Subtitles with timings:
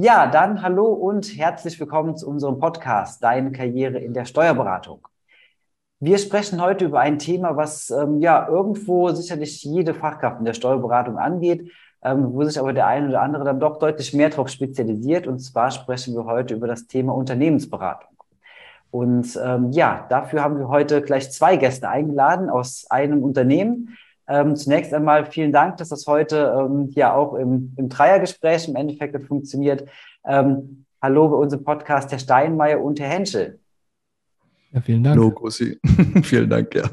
[0.00, 5.08] Ja, dann hallo und herzlich willkommen zu unserem Podcast Deine Karriere in der Steuerberatung.
[5.98, 10.52] Wir sprechen heute über ein Thema, was ähm, ja irgendwo sicherlich jede Fachkraft in der
[10.52, 14.50] Steuerberatung angeht, ähm, wo sich aber der eine oder andere dann doch deutlich mehr darauf
[14.50, 15.26] spezialisiert.
[15.26, 18.16] Und zwar sprechen wir heute über das Thema Unternehmensberatung.
[18.92, 23.98] Und ähm, ja, dafür haben wir heute gleich zwei Gäste eingeladen aus einem Unternehmen,
[24.28, 28.76] ähm, zunächst einmal vielen Dank, dass das heute ähm, ja auch im, im Dreiergespräch im
[28.76, 29.88] Endeffekt funktioniert.
[30.26, 33.58] Ähm, hallo bei unserem Podcast, Herr Steinmeier und Herr Henschel.
[34.72, 35.16] Ja, vielen Dank.
[35.16, 35.78] Hallo, Grossi.
[36.22, 36.90] vielen Dank, ja.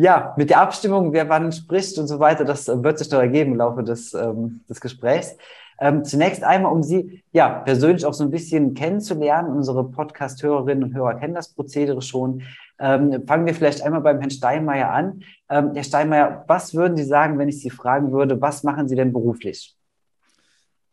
[0.00, 3.52] Ja, mit der Abstimmung, wer wann spricht und so weiter, das wird sich noch ergeben
[3.52, 5.36] im Laufe des, ähm, des Gesprächs.
[5.80, 9.56] Ähm, zunächst einmal, um Sie ja persönlich auch so ein bisschen kennenzulernen.
[9.56, 12.42] Unsere Podcast-Hörerinnen und Hörer kennen das Prozedere schon.
[12.80, 15.22] Ähm, fangen wir vielleicht einmal beim Herrn Steinmeier an.
[15.48, 18.96] Ähm, Herr Steinmeier, was würden Sie sagen, wenn ich Sie fragen würde, was machen Sie
[18.96, 19.77] denn beruflich?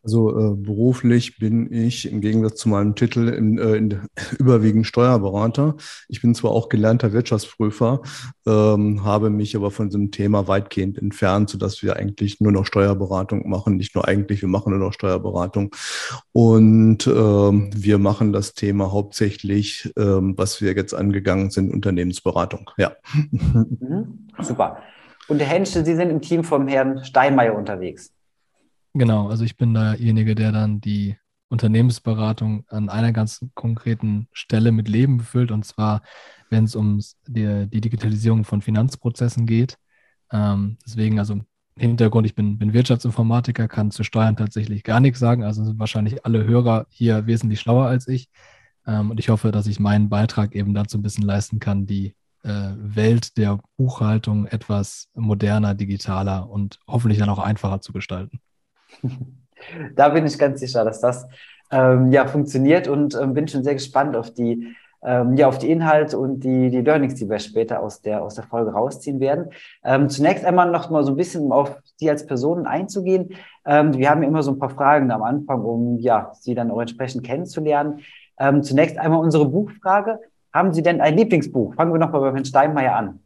[0.05, 4.02] Also äh, beruflich bin ich im Gegensatz zu meinem Titel in, äh, in,
[4.40, 5.77] überwiegend Steuerberater.
[6.07, 8.04] Ich bin zwar auch gelernter Wirtschaftsprüfer,
[8.46, 13.49] ähm, habe mich aber von diesem Thema weitgehend entfernt, sodass wir eigentlich nur noch Steuerberatung
[13.49, 13.77] machen.
[13.77, 15.71] Nicht nur eigentlich, wir machen nur noch Steuerberatung.
[16.32, 22.70] Und ähm, wir machen das Thema hauptsächlich, ähm, was wir jetzt angegangen sind, Unternehmensberatung.
[22.77, 22.91] Ja.
[23.85, 24.77] Mhm, super.
[25.27, 28.15] Und Herr Henschel, Sie sind im Team vom Herrn Steinmeier unterwegs.
[28.98, 31.18] Genau, also ich bin derjenige, der dann die
[31.49, 36.02] Unternehmensberatung an einer ganz konkreten Stelle mit Leben befüllt, und zwar,
[36.49, 39.77] wenn es um die, die, Digitalisierung von Finanzprozessen geht.
[40.32, 41.41] Ähm, deswegen, also
[41.77, 46.26] Hintergrund, ich bin, bin, Wirtschaftsinformatiker, kann zu Steuern tatsächlich gar nichts sagen, also sind wahrscheinlich
[46.26, 48.30] alle Hörer hier wesentlich schlauer als ich.
[48.87, 52.15] Ähm, und ich hoffe, dass ich meinen Beitrag eben dazu ein bisschen leisten kann, die
[52.43, 58.40] äh, Welt der Buchhaltung etwas moderner, digitaler und hoffentlich dann auch einfacher zu gestalten.
[59.96, 61.27] Da bin ich ganz sicher, dass das
[61.71, 65.69] ähm, ja funktioniert und ähm, bin schon sehr gespannt auf die ähm, ja auf die
[65.69, 69.50] Inhalte und die die Learnings, die wir später aus der aus der Folge rausziehen werden.
[69.84, 73.36] Ähm, zunächst einmal noch mal so ein bisschen auf Sie als Personen einzugehen.
[73.66, 76.81] Ähm, wir haben immer so ein paar Fragen am Anfang, um ja Sie dann auch
[76.81, 78.00] entsprechend kennenzulernen.
[78.40, 80.20] Ähm, zunächst einmal unsere Buchfrage:
[80.53, 81.75] Haben Sie denn ein Lieblingsbuch?
[81.75, 83.20] Fangen wir noch mal bei Herrn Steinmeier an.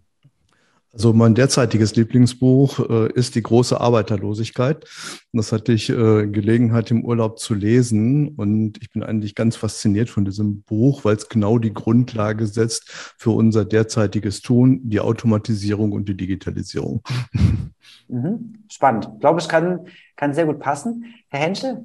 [0.91, 4.85] Also mein derzeitiges Lieblingsbuch äh, ist Die große Arbeiterlosigkeit.
[5.33, 10.09] Das hatte ich äh, Gelegenheit im Urlaub zu lesen und ich bin eigentlich ganz fasziniert
[10.09, 15.91] von diesem Buch, weil es genau die Grundlage setzt für unser derzeitiges Tun, die Automatisierung
[15.91, 17.01] und die Digitalisierung.
[18.07, 18.55] Mhm.
[18.69, 19.07] Spannend.
[19.13, 19.85] Ich glaube, es kann,
[20.15, 21.05] kann sehr gut passen.
[21.29, 21.83] Herr Henschel,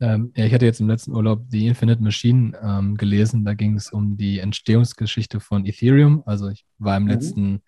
[0.00, 3.44] ähm, ja, ich hatte jetzt im letzten Urlaub die Infinite Machine ähm, gelesen.
[3.44, 6.22] Da ging es um die Entstehungsgeschichte von Ethereum.
[6.24, 7.08] Also ich war im mhm.
[7.08, 7.62] letzten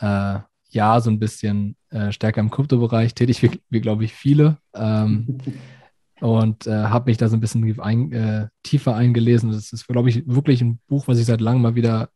[0.00, 4.58] äh, Jahr so ein bisschen äh, stärker im Kryptobereich tätig, wie, wie glaube ich viele.
[4.74, 5.38] Ähm,
[6.20, 9.52] und äh, habe mich da so ein bisschen ein, äh, tiefer eingelesen.
[9.52, 12.10] Das ist, glaube ich, wirklich ein Buch, was ich seit langem mal wieder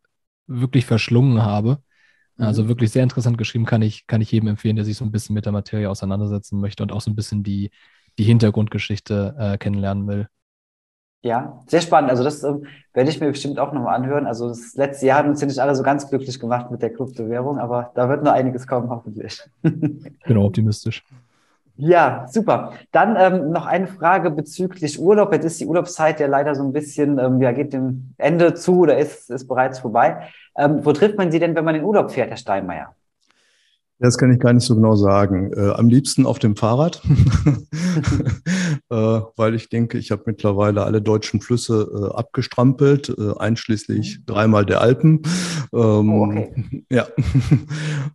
[0.47, 1.79] wirklich verschlungen habe.
[2.37, 2.67] Also mhm.
[2.67, 5.33] wirklich sehr interessant geschrieben, kann ich, kann ich jedem empfehlen, der sich so ein bisschen
[5.33, 7.71] mit der Materie auseinandersetzen möchte und auch so ein bisschen die,
[8.17, 10.27] die Hintergrundgeschichte äh, kennenlernen will.
[11.21, 12.11] Ja, sehr spannend.
[12.11, 14.27] Also das ähm, werde ich mir bestimmt auch nochmal anhören.
[14.27, 16.93] Also das letzte Jahr haben uns ja nicht alle so ganz glücklich gemacht mit der
[16.93, 19.41] Kryptowährung, aber da wird noch einiges kommen, hoffentlich.
[19.63, 21.03] Ich bin optimistisch.
[21.77, 22.73] Ja, super.
[22.91, 25.33] Dann ähm, noch eine Frage bezüglich Urlaub.
[25.33, 28.81] Jetzt ist die Urlaubszeit ja leider so ein bisschen, ähm, ja, geht dem Ende zu
[28.81, 30.29] oder ist, ist bereits vorbei.
[30.55, 32.95] Ähm, wo trifft man Sie denn, wenn man in Urlaub fährt, Herr Steinmeier?
[33.99, 35.53] Das kann ich gar nicht so genau sagen.
[35.53, 37.01] Äh, am liebsten auf dem Fahrrad,
[38.89, 38.95] äh,
[39.37, 44.25] weil ich denke, ich habe mittlerweile alle deutschen Flüsse äh, abgestrampelt, äh, einschließlich mhm.
[44.25, 45.21] dreimal der Alpen.
[45.73, 46.85] Ähm, oh, okay.
[46.89, 47.07] Ja.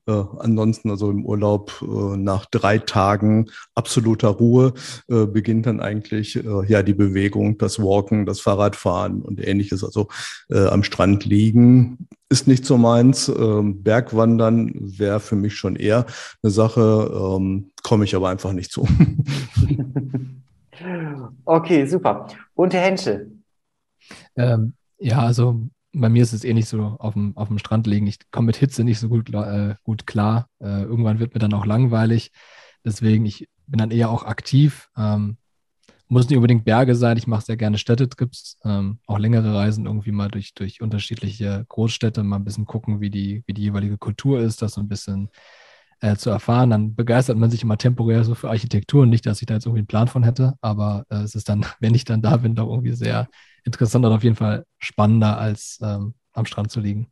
[0.06, 4.72] Äh, ansonsten also im Urlaub äh, nach drei Tagen absoluter Ruhe
[5.08, 6.34] beginnt dann eigentlich
[6.68, 9.84] ja die Bewegung, das Walken, das Fahrradfahren und ähnliches.
[9.84, 10.08] Also
[10.48, 13.28] am Strand liegen ist nicht so meins.
[13.28, 16.06] Ähm, Bergwandern wäre für mich schon eher
[16.42, 18.86] eine Sache, ähm, komme ich aber einfach nicht zu.
[21.44, 22.28] okay, super.
[22.54, 23.32] Und Herr Henschel?
[24.36, 27.86] Ähm, ja, also bei mir ist es eh nicht so auf dem, auf dem Strand
[27.86, 28.06] liegen.
[28.06, 30.48] Ich komme mit Hitze nicht so gut, äh, gut klar.
[30.60, 32.30] Äh, irgendwann wird mir dann auch langweilig.
[32.84, 34.88] Deswegen, ich bin dann eher auch aktiv.
[34.96, 35.36] Ähm,
[36.10, 40.10] muss nicht unbedingt Berge sein, ich mache sehr gerne Städtetrips, ähm, auch längere Reisen irgendwie
[40.10, 44.40] mal durch, durch unterschiedliche Großstädte, mal ein bisschen gucken, wie die, wie die jeweilige Kultur
[44.40, 45.30] ist, das so ein bisschen
[46.00, 46.70] äh, zu erfahren.
[46.70, 49.06] Dann begeistert man sich immer temporär so für Architektur.
[49.06, 51.64] Nicht, dass ich da jetzt irgendwie einen Plan von hätte, aber äh, es ist dann,
[51.80, 53.28] wenn ich dann da bin, doch irgendwie sehr
[53.64, 57.06] interessant und auf jeden Fall spannender, als ähm, am Strand zu liegen.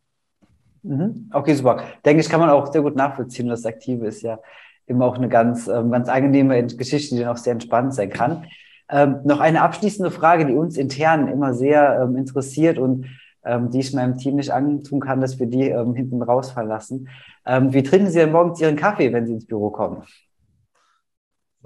[0.83, 1.31] Mhm.
[1.33, 1.83] Okay, super.
[2.05, 3.49] Denke ich, kann man auch sehr gut nachvollziehen.
[3.49, 4.39] Das Aktive ist ja
[4.87, 8.47] immer auch eine ganz, ähm, ganz angenehme Geschichte, die noch sehr entspannt sein kann.
[8.91, 13.07] Ähm, noch eine abschließende Frage, die uns intern immer sehr ähm, interessiert und
[13.45, 17.09] ähm, die ich meinem Team nicht antun kann, dass wir die ähm, hinten rausfallen lassen.
[17.47, 20.03] Ähm, wie trinken Sie denn morgens Ihren Kaffee, wenn Sie ins Büro kommen?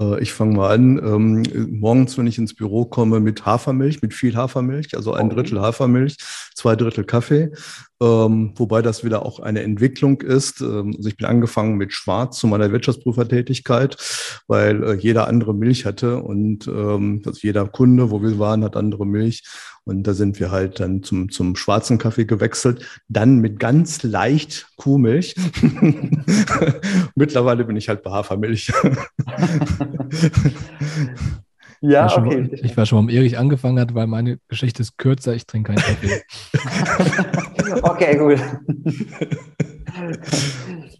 [0.03, 0.99] Äh, ich fange mal an.
[0.99, 5.61] Ähm, morgens, wenn ich ins Büro komme, mit Hafermilch, mit viel Hafermilch, also ein Drittel
[5.61, 6.17] Hafermilch,
[6.55, 7.53] zwei Drittel Kaffee.
[8.01, 10.61] Ähm, wobei das wieder auch eine Entwicklung ist.
[10.61, 13.97] Ähm, also ich bin angefangen mit Schwarz zu meiner Wirtschaftsprüfertätigkeit,
[14.49, 19.07] weil äh, jeder andere Milch hatte und also jeder Kunde, wo wir waren, hat andere
[19.07, 19.43] Milch.
[19.85, 23.03] Und da sind wir halt dann zum, zum schwarzen Kaffee gewechselt.
[23.09, 25.35] Dann mit ganz leicht Kuhmilch.
[27.17, 28.73] Mittlerweile bin ich halt bei Hafermilch.
[31.85, 32.43] Ja, ich okay.
[32.43, 35.75] Mal, ich war schon, warum Erich angefangen hat, weil meine Geschichte ist kürzer, ich trinke
[35.75, 36.23] keinen Kaffee.
[37.83, 38.39] okay, gut.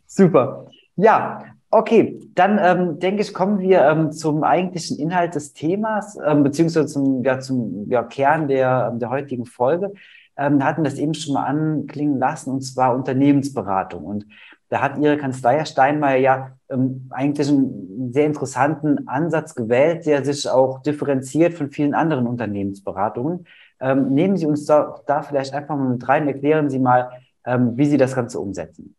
[0.09, 0.67] Super.
[0.97, 2.21] Ja, okay.
[2.35, 7.25] Dann ähm, denke ich, kommen wir ähm, zum eigentlichen Inhalt des Themas, ähm, beziehungsweise zum,
[7.25, 9.93] ja, zum ja, Kern der, der heutigen Folge.
[10.37, 14.05] Ähm, wir hatten das eben schon mal anklingen lassen, und zwar Unternehmensberatung.
[14.05, 14.27] Und
[14.69, 20.25] da hat Ihre Kanzlei, Herr Steinmeier, ja ähm, eigentlich einen sehr interessanten Ansatz gewählt, der
[20.25, 23.47] sich auch differenziert von vielen anderen Unternehmensberatungen.
[23.81, 27.11] Ähm, nehmen Sie uns da, da, vielleicht einfach mal mit rein, erklären Sie mal,
[27.45, 28.95] ähm, wie Sie das Ganze umsetzen.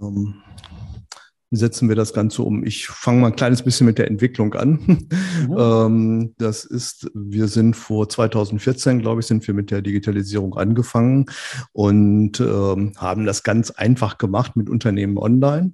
[0.00, 0.34] Ähm,
[1.50, 2.64] setzen wir das Ganze um.
[2.64, 4.80] Ich fange mal ein kleines bisschen mit der Entwicklung an.
[4.86, 5.08] Mhm.
[5.56, 11.26] Ähm, das ist, wir sind vor 2014, glaube ich, sind wir mit der Digitalisierung angefangen
[11.72, 15.72] und ähm, haben das ganz einfach gemacht mit Unternehmen online.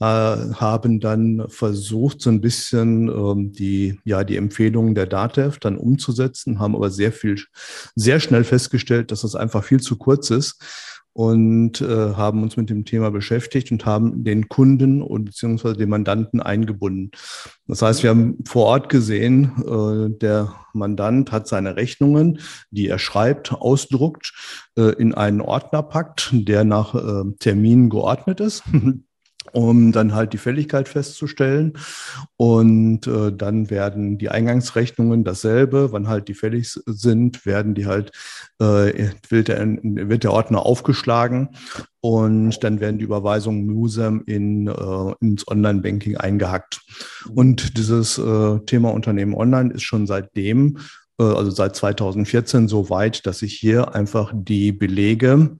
[0.00, 5.76] Äh, haben dann versucht, so ein bisschen ähm, die, ja, die Empfehlungen der DATEV dann
[5.76, 7.36] umzusetzen, haben aber sehr viel,
[7.94, 10.64] sehr schnell festgestellt, dass das einfach viel zu kurz ist
[11.12, 15.88] und äh, haben uns mit dem Thema beschäftigt und haben den Kunden und beziehungsweise den
[15.88, 17.10] Mandanten eingebunden.
[17.66, 22.40] Das heißt, wir haben vor Ort gesehen, äh, der Mandant hat seine Rechnungen,
[22.70, 24.32] die er schreibt, ausdruckt,
[24.76, 28.62] äh, in einen Ordner packt, der nach äh, Terminen geordnet ist.
[29.52, 31.74] Um dann halt die Fälligkeit festzustellen.
[32.36, 38.12] Und äh, dann werden die Eingangsrechnungen dasselbe, wann halt die fällig sind, werden die halt,
[38.60, 41.50] äh, wird, der, wird der Ordner aufgeschlagen
[42.00, 46.80] und dann werden die Überweisungen MUSEM in, äh, ins Online-Banking eingehackt.
[47.34, 50.78] Und dieses äh, Thema Unternehmen Online ist schon seitdem,
[51.18, 55.56] äh, also seit 2014 so weit, dass ich hier einfach die Belege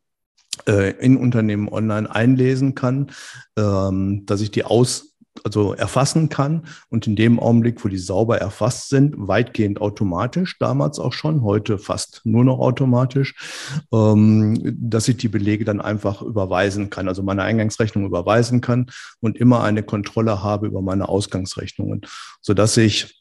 [0.67, 3.11] in Unternehmen online einlesen kann,
[3.57, 5.11] ähm, dass ich die aus
[5.45, 10.99] also erfassen kann und in dem Augenblick, wo die sauber erfasst sind, weitgehend automatisch, damals
[10.99, 13.35] auch schon, heute fast nur noch automatisch,
[13.93, 18.91] ähm, dass ich die Belege dann einfach überweisen kann, also meine Eingangsrechnung überweisen kann
[19.21, 22.03] und immer eine Kontrolle habe über meine Ausgangsrechnungen,
[22.41, 23.19] sodass ich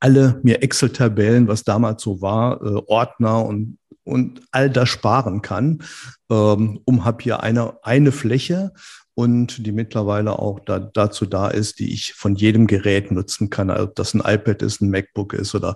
[0.00, 5.82] alle mir Excel-Tabellen, was damals so war, äh, Ordner und und all das sparen kann,
[6.30, 8.72] ähm, um habe hier eine, eine Fläche
[9.18, 13.68] und die mittlerweile auch da, dazu da ist, die ich von jedem Gerät nutzen kann.
[13.68, 15.74] Ob das ein iPad ist, ein MacBook ist oder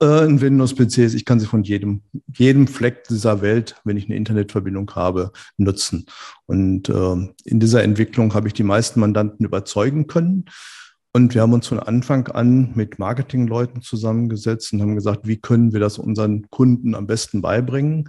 [0.00, 1.12] äh, ein Windows-PC ist.
[1.12, 2.00] Ich kann sie von jedem,
[2.32, 6.06] jedem Fleck dieser Welt, wenn ich eine Internetverbindung habe, nutzen.
[6.46, 10.46] Und äh, in dieser Entwicklung habe ich die meisten Mandanten überzeugen können.
[11.12, 15.72] Und wir haben uns von Anfang an mit Marketingleuten zusammengesetzt und haben gesagt, wie können
[15.72, 18.08] wir das unseren Kunden am besten beibringen?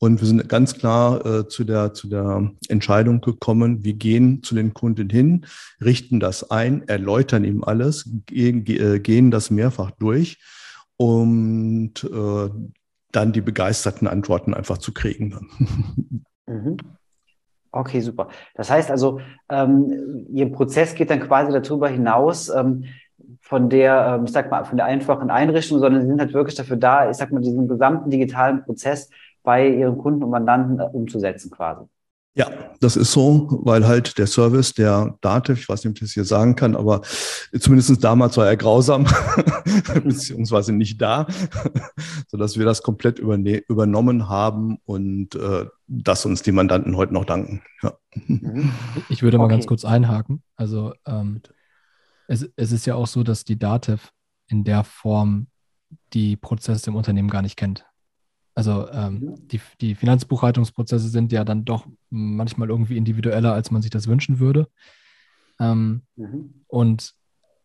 [0.00, 4.54] Und wir sind ganz klar äh, zu, der, zu der Entscheidung gekommen, wir gehen zu
[4.54, 5.46] den Kunden hin,
[5.80, 10.38] richten das ein, erläutern ihm alles, gehen, äh, gehen das mehrfach durch,
[10.96, 12.50] und äh,
[13.12, 15.48] dann die begeisterten Antworten einfach zu kriegen.
[16.50, 16.78] Mhm.
[17.70, 18.28] Okay, super.
[18.54, 19.20] Das heißt also,
[19.50, 22.84] ähm, Ihr Prozess geht dann quasi darüber hinaus, ähm,
[23.40, 26.54] von der, ähm, ich sag mal, von der einfachen Einrichtung, sondern Sie sind halt wirklich
[26.54, 29.10] dafür da, ich sag mal, diesen gesamten digitalen Prozess
[29.42, 31.84] bei Ihren Kunden und Mandanten äh, umzusetzen quasi.
[32.38, 36.02] Ja, das ist so, weil halt der Service der Dativ, ich weiß nicht, ob ich
[36.02, 37.00] das hier sagen kann, aber
[37.58, 39.08] zumindest damals war er grausam,
[40.04, 41.26] beziehungsweise nicht da,
[42.28, 47.62] sodass wir das komplett übernommen haben und äh, dass uns die Mandanten heute noch danken.
[47.82, 47.98] Ja.
[49.08, 49.54] Ich würde mal okay.
[49.54, 50.44] ganz kurz einhaken.
[50.54, 51.42] Also ähm,
[52.28, 54.12] es, es ist ja auch so, dass die Dativ
[54.46, 55.48] in der Form
[56.12, 57.87] die Prozesse im Unternehmen gar nicht kennt.
[58.58, 63.92] Also ähm, die, die Finanzbuchhaltungsprozesse sind ja dann doch manchmal irgendwie individueller, als man sich
[63.92, 64.66] das wünschen würde.
[65.60, 66.64] Ähm, mhm.
[66.66, 67.14] Und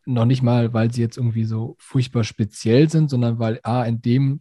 [0.06, 4.02] noch nicht mal, weil sie jetzt irgendwie so furchtbar speziell sind, sondern weil A, in
[4.02, 4.40] dem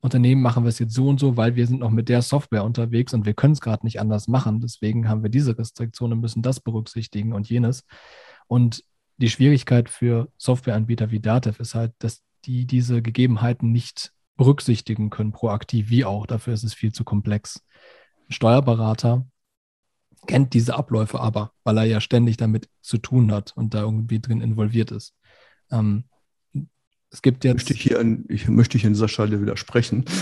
[0.00, 2.64] Unternehmen machen wir es jetzt so und so, weil wir sind noch mit der Software
[2.64, 4.60] unterwegs und wir können es gerade nicht anders machen.
[4.62, 7.84] Deswegen haben wir diese Restriktionen, müssen das berücksichtigen und jenes.
[8.46, 8.82] Und
[9.18, 15.32] die Schwierigkeit für Softwareanbieter wie Datev ist halt, dass die diese Gegebenheiten nicht berücksichtigen können,
[15.32, 16.26] proaktiv wie auch.
[16.26, 17.64] Dafür ist es viel zu komplex.
[18.28, 19.26] Ein Steuerberater
[20.26, 24.20] kennt diese Abläufe aber, weil er ja ständig damit zu tun hat und da irgendwie
[24.20, 25.14] drin involviert ist.
[25.70, 26.04] Ähm,
[27.10, 27.54] es gibt jetzt.
[27.54, 30.04] Möchte ich, hier an, ich möchte hier an dieser Stelle widersprechen.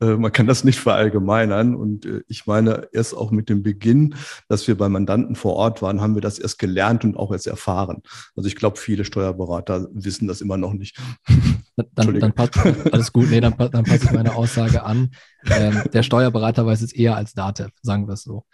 [0.00, 1.74] Äh, man kann das nicht verallgemeinern.
[1.74, 4.14] Und äh, ich meine, erst auch mit dem Beginn,
[4.48, 7.46] dass wir bei Mandanten vor Ort waren, haben wir das erst gelernt und auch erst
[7.46, 8.02] erfahren.
[8.36, 11.00] Also ich glaube, viele Steuerberater wissen das immer noch nicht.
[11.76, 12.58] Dann, dann passt,
[12.92, 15.10] alles gut, nee, dann, dann passe ich meine Aussage an.
[15.46, 18.44] Ähm, der Steuerberater weiß es eher als DATEV, sagen wir es so.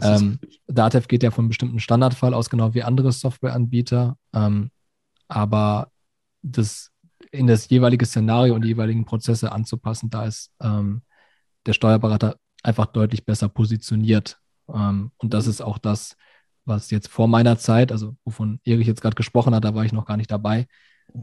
[0.00, 0.38] Ähm,
[0.68, 4.16] DATEV geht ja von einem bestimmten Standardfall aus, genau wie andere Softwareanbieter.
[4.32, 4.70] Ähm,
[5.28, 5.90] aber
[6.42, 6.90] das
[7.30, 11.02] in das jeweilige Szenario und die jeweiligen Prozesse anzupassen, da ist ähm,
[11.66, 14.38] der Steuerberater einfach deutlich besser positioniert.
[14.72, 16.16] Ähm, und das ist auch das,
[16.64, 19.92] was jetzt vor meiner Zeit, also wovon Erich jetzt gerade gesprochen hat, da war ich
[19.92, 20.66] noch gar nicht dabei.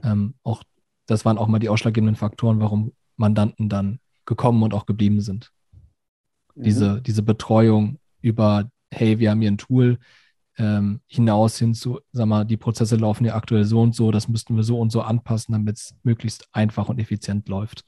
[0.03, 0.63] Ähm, auch
[1.09, 5.51] das waren auch mal die ausschlaggebenden Faktoren, warum Mandanten dann gekommen und auch geblieben sind.
[6.55, 6.63] Mhm.
[6.63, 9.97] Diese, diese Betreuung über, hey, wir haben hier ein Tool,
[10.57, 14.27] ähm, hinaus hin zu, sag mal, die Prozesse laufen ja aktuell so und so, das
[14.27, 17.83] müssten wir so und so anpassen, damit es möglichst einfach und effizient läuft.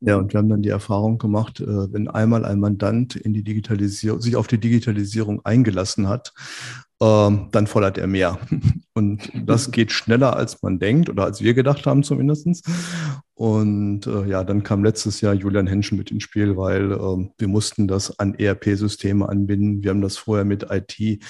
[0.00, 3.42] Ja, und wir haben dann die Erfahrung gemacht, äh, wenn einmal ein Mandant in die
[3.42, 6.32] Digitalisierung, sich auf die Digitalisierung eingelassen hat,
[7.00, 8.38] ähm, dann fordert er mehr.
[8.94, 12.64] Und das geht schneller, als man denkt oder als wir gedacht haben zumindest.
[13.36, 17.48] Und äh, ja, dann kam letztes Jahr Julian Henschen mit ins Spiel, weil äh, wir
[17.48, 19.82] mussten das an ERP-Systeme anbinden.
[19.82, 21.20] Wir haben das vorher mit IT,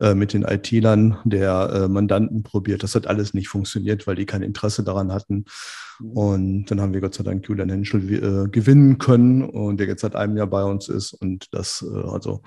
[0.00, 2.84] äh, mit den IT-Lern der äh, Mandanten probiert.
[2.84, 5.46] Das hat alles nicht funktioniert, weil die kein Interesse daran hatten.
[6.00, 10.02] Und dann haben wir Gott sei Dank Julian Henschel äh, gewinnen können und der jetzt
[10.02, 12.42] seit einem Jahr bei uns ist und das äh, also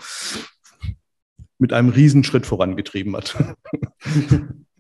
[1.60, 3.36] mit einem Riesenschritt vorangetrieben hat.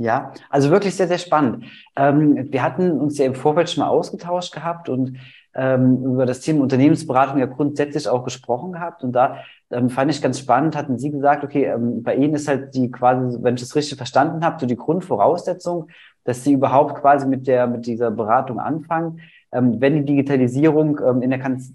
[0.00, 1.66] Ja, also wirklich sehr, sehr spannend.
[1.94, 5.18] Ähm, wir hatten uns ja im Vorfeld schon mal ausgetauscht gehabt und
[5.54, 9.04] ähm, über das Thema Unternehmensberatung ja grundsätzlich auch gesprochen gehabt.
[9.04, 9.40] Und da
[9.70, 12.90] ähm, fand ich ganz spannend, hatten Sie gesagt, okay, ähm, bei Ihnen ist halt die
[12.90, 15.88] quasi, wenn ich das richtig verstanden habe, so die Grundvoraussetzung,
[16.24, 19.20] dass Sie überhaupt quasi mit der, mit dieser Beratung anfangen,
[19.52, 21.74] ähm, wenn die Digitalisierung ähm, in der Kanz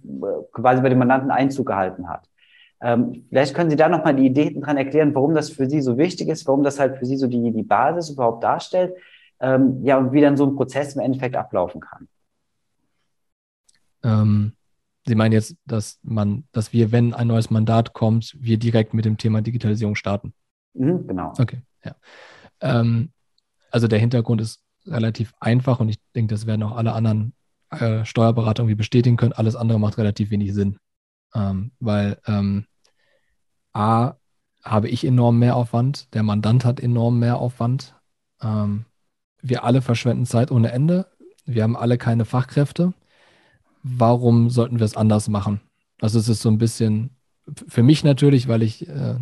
[0.52, 2.28] quasi bei den Mandanten Einzug gehalten hat.
[2.82, 5.98] Ähm, vielleicht können Sie da nochmal die Ideen dran erklären, warum das für Sie so
[5.98, 8.94] wichtig ist, warum das halt für Sie so die, die Basis überhaupt darstellt,
[9.40, 12.08] ähm, ja, und wie dann so ein Prozess im Endeffekt ablaufen kann.
[14.04, 14.54] Ähm,
[15.06, 19.06] Sie meinen jetzt, dass man, dass wir, wenn ein neues Mandat kommt, wir direkt mit
[19.06, 20.34] dem Thema Digitalisierung starten?
[20.74, 21.34] Mhm, genau.
[21.38, 21.96] Okay, ja.
[22.62, 23.12] Ähm,
[23.72, 27.34] also der Hintergrund ist relativ einfach und ich denke, das werden auch alle anderen
[27.72, 29.34] äh, Steuerberater irgendwie bestätigen können.
[29.34, 30.78] Alles andere macht relativ wenig Sinn.
[31.36, 32.66] Ähm, weil ähm,
[33.74, 34.14] A,
[34.64, 37.94] habe ich enorm mehr Aufwand, der Mandant hat enorm mehr Aufwand.
[38.42, 38.86] Ähm,
[39.42, 41.08] wir alle verschwenden Zeit ohne Ende.
[41.46, 42.94] Wir haben alle keine Fachkräfte.
[43.84, 45.62] Warum sollten wir es anders machen?
[46.02, 47.12] Also es ist so ein bisschen
[47.68, 49.18] für mich natürlich, weil ich äh,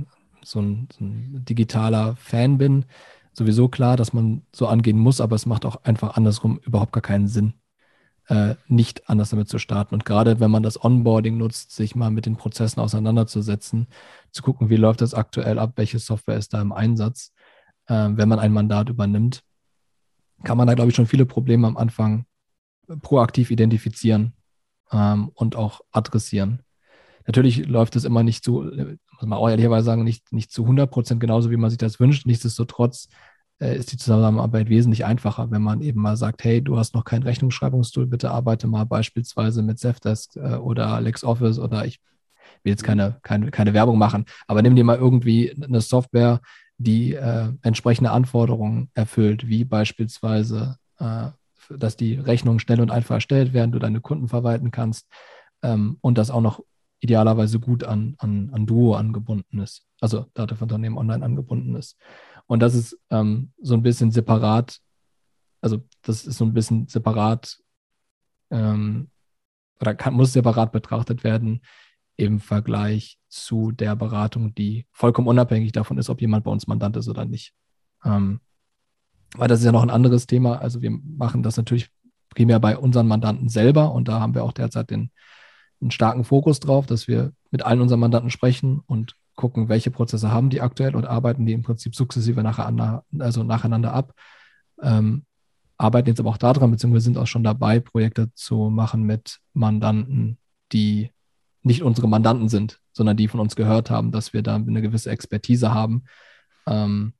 [0.45, 2.85] so, ein, so ein digitaler Fan bin,
[3.33, 7.01] sowieso klar, dass man so angehen muss, aber es macht auch einfach andersrum überhaupt gar
[7.01, 7.53] keinen Sinn
[8.27, 9.95] äh, nicht anders damit zu starten.
[9.95, 13.87] Und gerade wenn man das Onboarding nutzt, sich mal mit den Prozessen auseinanderzusetzen,
[14.31, 17.33] zu gucken, wie läuft das aktuell ab, welche Software ist da im Einsatz,
[17.87, 19.43] äh, wenn man ein Mandat übernimmt,
[20.43, 22.25] kann man da, glaube ich, schon viele Probleme am Anfang
[23.01, 24.33] proaktiv identifizieren
[24.91, 26.61] ähm, und auch adressieren.
[27.25, 30.91] Natürlich läuft es immer nicht zu, muss man auch ehrlicherweise sagen, nicht, nicht zu 100
[30.91, 32.25] Prozent genauso, wie man sich das wünscht.
[32.25, 33.07] Nichtsdestotrotz
[33.59, 37.23] ist die Zusammenarbeit wesentlich einfacher, wenn man eben mal sagt, hey, du hast noch kein
[37.23, 41.99] Rechnungsschreibungstool, bitte arbeite mal beispielsweise mit Zefdesk äh, oder LexOffice oder ich
[42.63, 46.41] will jetzt keine, keine, keine Werbung machen, aber nimm dir mal irgendwie eine Software,
[46.77, 51.27] die äh, entsprechende Anforderungen erfüllt, wie beispielsweise, äh,
[51.69, 55.07] dass die Rechnungen schnell und einfach erstellt werden, du deine Kunden verwalten kannst
[55.61, 56.61] ähm, und das auch noch
[56.99, 61.97] idealerweise gut an, an, an Duo angebunden ist, also Datenunternehmen online angebunden ist.
[62.47, 64.79] Und das ist ähm, so ein bisschen separat,
[65.61, 67.57] also das ist so ein bisschen separat
[68.51, 69.09] ähm,
[69.79, 71.61] oder kann, muss separat betrachtet werden
[72.15, 76.95] im Vergleich zu der Beratung, die vollkommen unabhängig davon ist, ob jemand bei uns Mandant
[76.97, 77.53] ist oder nicht.
[78.05, 78.39] Ähm,
[79.35, 80.59] weil das ist ja noch ein anderes Thema.
[80.59, 81.89] Also wir machen das natürlich
[82.29, 85.11] primär bei unseren Mandanten selber und da haben wir auch derzeit den,
[85.81, 90.31] einen starken Fokus drauf, dass wir mit allen unseren Mandanten sprechen und gucken, welche Prozesse
[90.31, 94.13] haben die aktuell und arbeiten die im Prinzip sukzessive nacheinander, also nacheinander ab.
[94.81, 95.25] Ähm,
[95.77, 100.37] arbeiten jetzt aber auch daran, beziehungsweise sind auch schon dabei, Projekte zu machen mit Mandanten,
[100.71, 101.11] die
[101.63, 105.09] nicht unsere Mandanten sind, sondern die von uns gehört haben, dass wir da eine gewisse
[105.09, 106.03] Expertise haben
[106.67, 107.13] ähm,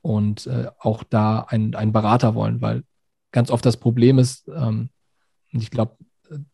[0.00, 2.84] und äh, auch da einen, Berater wollen, weil
[3.32, 4.90] ganz oft das Problem ist, ähm,
[5.50, 5.96] ich glaube,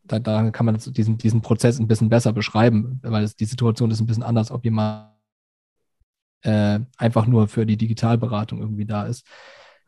[0.05, 3.91] da, da, kann man diesen, diesen Prozess ein bisschen besser beschreiben, weil es, die Situation
[3.91, 5.11] ist ein bisschen anders, ob jemand
[6.43, 9.27] äh, einfach nur für die Digitalberatung irgendwie da ist.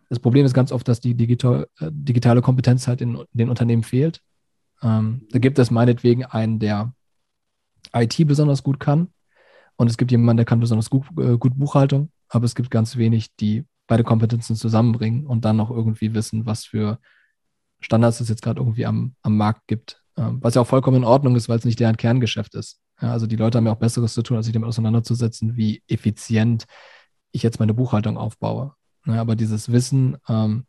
[0.08, 3.49] Das Problem ist ganz oft, dass die digital, äh, digitale Kompetenz halt in, in den
[3.49, 4.20] Unternehmen fehlt.
[4.82, 6.92] Ähm, da gibt es meinetwegen einen, der
[7.94, 9.08] IT besonders gut kann
[9.76, 12.96] und es gibt jemanden, der kann besonders gut, äh, gut Buchhaltung, aber es gibt ganz
[12.96, 16.99] wenig, die beide Kompetenzen zusammenbringen und dann noch irgendwie wissen, was für
[17.82, 20.02] Standards es jetzt gerade irgendwie am, am Markt gibt.
[20.16, 22.80] Ähm, was ja auch vollkommen in Ordnung ist, weil es nicht deren Kerngeschäft ist.
[23.00, 25.82] Ja, also die Leute haben ja auch Besseres zu tun, als sich damit auseinanderzusetzen, wie
[25.88, 26.66] effizient
[27.32, 28.74] ich jetzt meine Buchhaltung aufbaue.
[29.06, 30.66] Ja, aber dieses Wissen ähm,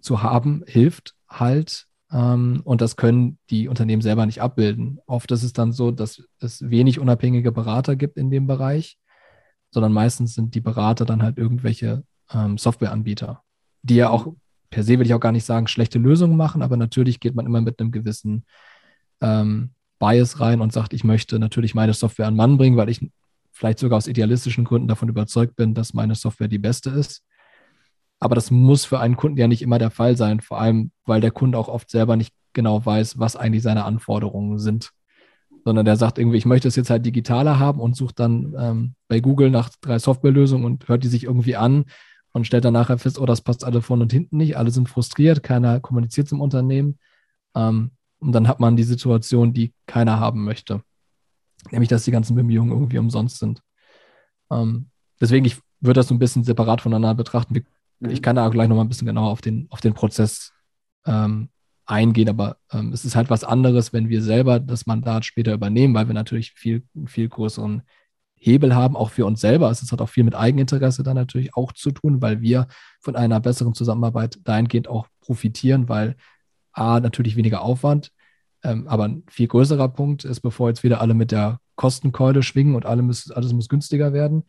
[0.00, 1.86] zu haben, hilft halt.
[2.10, 5.00] Ähm, und das können die Unternehmen selber nicht abbilden.
[5.06, 8.98] Oft ist es dann so, dass es wenig unabhängige Berater gibt in dem Bereich,
[9.70, 13.42] sondern meistens sind die Berater dann halt irgendwelche ähm, Softwareanbieter,
[13.82, 14.34] die ja auch
[14.72, 17.46] per se will ich auch gar nicht sagen, schlechte Lösungen machen, aber natürlich geht man
[17.46, 18.44] immer mit einem gewissen
[19.20, 23.08] ähm, Bias rein und sagt, ich möchte natürlich meine Software an Mann bringen, weil ich
[23.52, 27.22] vielleicht sogar aus idealistischen Gründen davon überzeugt bin, dass meine Software die beste ist.
[28.18, 31.20] Aber das muss für einen Kunden ja nicht immer der Fall sein, vor allem weil
[31.20, 34.90] der Kunde auch oft selber nicht genau weiß, was eigentlich seine Anforderungen sind.
[35.64, 38.94] Sondern der sagt irgendwie, ich möchte es jetzt halt digitaler haben und sucht dann ähm,
[39.06, 41.84] bei Google nach drei Softwarelösungen und hört die sich irgendwie an
[42.32, 44.88] und stellt dann nachher fest, oh, das passt alle vorne und hinten nicht, alle sind
[44.88, 46.98] frustriert, keiner kommuniziert zum Unternehmen.
[47.54, 50.82] Ähm, und dann hat man die Situation, die keiner haben möchte.
[51.70, 53.62] Nämlich, dass die ganzen Bemühungen irgendwie umsonst sind.
[54.50, 57.64] Ähm, deswegen, ich würde das so ein bisschen separat voneinander betrachten.
[58.00, 58.10] Mhm.
[58.10, 60.52] Ich kann da gleich nochmal ein bisschen genauer auf den, auf den Prozess
[61.04, 61.48] ähm,
[61.84, 65.94] eingehen, aber ähm, es ist halt was anderes, wenn wir selber das Mandat später übernehmen,
[65.94, 67.82] weil wir natürlich viel, viel größeren
[68.44, 69.70] Hebel haben, auch für uns selber.
[69.70, 72.66] Es hat auch viel mit Eigeninteresse dann natürlich auch zu tun, weil wir
[73.00, 76.16] von einer besseren Zusammenarbeit dahingehend auch profitieren, weil
[76.72, 78.10] A, natürlich weniger Aufwand,
[78.64, 82.74] ähm, aber ein viel größerer Punkt ist, bevor jetzt wieder alle mit der Kostenkeule schwingen
[82.74, 84.42] und alle müssen, alles muss günstiger werden,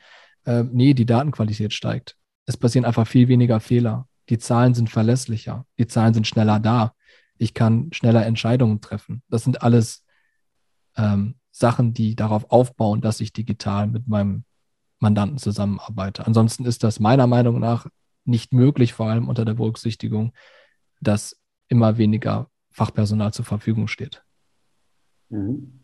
[0.45, 2.17] äh, nee, die Datenqualität steigt.
[2.47, 4.07] Es passieren einfach viel weniger Fehler.
[4.29, 5.67] Die Zahlen sind verlässlicher.
[5.77, 6.93] Die Zahlen sind schneller da.
[7.37, 9.21] Ich kann schneller Entscheidungen treffen.
[9.29, 10.03] Das sind alles
[10.97, 14.43] ähm, Sachen, die darauf aufbauen, dass ich digital mit meinem
[14.99, 16.25] Mandanten zusammenarbeite.
[16.25, 17.87] Ansonsten ist das meiner Meinung nach
[18.25, 20.33] nicht möglich, vor allem unter der Berücksichtigung,
[20.99, 24.23] dass immer weniger Fachpersonal zur Verfügung steht.
[25.29, 25.83] Mhm.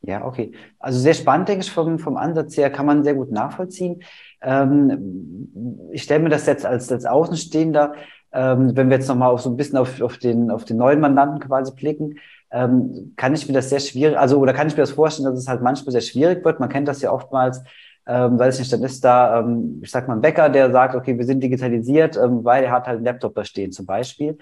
[0.00, 0.52] Ja, okay.
[0.80, 4.02] Also sehr spannend, denke ich, vom, vom Ansatz her kann man sehr gut nachvollziehen.
[4.40, 7.94] Ähm, ich stelle mir das jetzt als, als Außenstehender,
[8.32, 11.38] ähm, wenn wir jetzt nochmal so ein bisschen auf, auf, den, auf den neuen Mandanten
[11.38, 12.18] quasi blicken,
[12.52, 15.38] ähm, kann ich mir das sehr schwierig, also oder kann ich mir das vorstellen, dass
[15.38, 16.60] es halt manchmal sehr schwierig wird.
[16.60, 17.62] Man kennt das ja oftmals,
[18.06, 20.94] ähm, weil es nicht, dann ist da, ähm, ich sag mal, ein Bäcker, der sagt,
[20.94, 24.38] okay, wir sind digitalisiert, ähm, weil er hat halt einen Laptop da stehen zum Beispiel.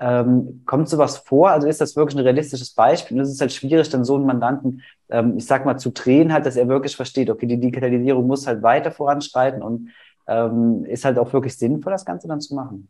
[0.00, 1.50] Ähm, kommt sowas vor?
[1.50, 3.16] Also ist das wirklich ein realistisches Beispiel?
[3.16, 6.32] Und es ist halt schwierig, dann so einen Mandanten, ähm, ich sag mal, zu drehen,
[6.32, 9.90] halt, dass er wirklich versteht, okay, die Digitalisierung muss halt weiter voranschreiten und
[10.26, 12.88] ähm, ist halt auch wirklich sinnvoll, das Ganze dann zu machen.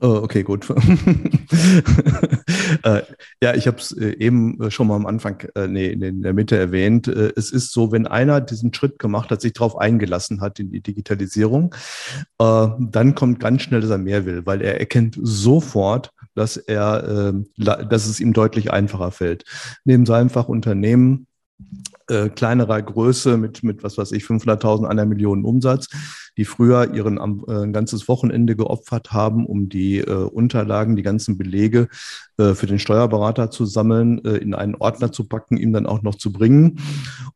[0.00, 0.64] Oh, okay, gut.
[2.84, 3.02] äh,
[3.42, 6.34] ja, ich habe es äh, eben äh, schon mal am Anfang, äh, nee, in der
[6.34, 7.08] Mitte erwähnt.
[7.08, 10.70] Äh, es ist so, wenn einer diesen Schritt gemacht hat, sich darauf eingelassen hat in
[10.70, 11.74] die Digitalisierung,
[12.38, 17.32] äh, dann kommt ganz schnell, dass er mehr will, weil er erkennt sofort, dass er,
[17.56, 19.44] dass es ihm deutlich einfacher fällt.
[19.84, 21.26] Neben seinem Fachunternehmen
[22.08, 25.88] äh, kleinerer Größe mit, mit, was weiß ich, 500.000, einer Million Umsatz,
[26.38, 31.36] die früher ihren äh, ein ganzes Wochenende geopfert haben, um die äh, Unterlagen, die ganzen
[31.36, 31.88] Belege
[32.38, 36.02] äh, für den Steuerberater zu sammeln, äh, in einen Ordner zu packen, ihm dann auch
[36.02, 36.78] noch zu bringen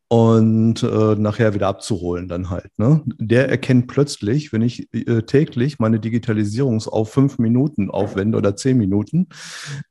[0.07, 2.71] und äh, nachher wieder abzuholen dann halt.
[2.77, 3.01] Ne?
[3.19, 8.77] Der erkennt plötzlich, wenn ich äh, täglich meine Digitalisierung auf fünf Minuten aufwende oder zehn
[8.77, 9.27] Minuten,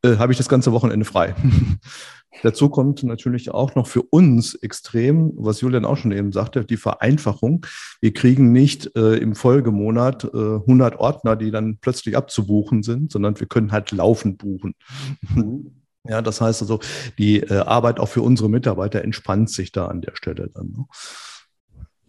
[0.04, 1.34] habe ich das ganze Wochenende frei.
[2.42, 6.76] Dazu kommt natürlich auch noch für uns extrem, was Julian auch schon eben sagte, die
[6.76, 7.66] Vereinfachung.
[8.00, 13.38] Wir kriegen nicht äh, im Folgemonat äh, 100 Ordner, die dann plötzlich abzubuchen sind, sondern
[13.38, 14.74] wir können halt laufend buchen.
[15.34, 15.72] Mhm.
[16.08, 16.80] Ja, das heißt also,
[17.18, 20.72] die äh, Arbeit auch für unsere Mitarbeiter entspannt sich da an der Stelle dann.